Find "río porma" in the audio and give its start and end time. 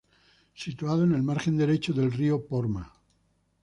2.11-2.91